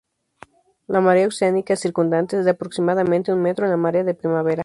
[0.87, 4.59] La marea oceánica circundante es de aproximadamente un metro en la marea de primavera.